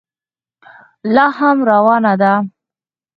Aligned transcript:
لا 1.15 1.25
هم 1.37 1.57
روانه 1.71 2.13
ده. 2.21 2.33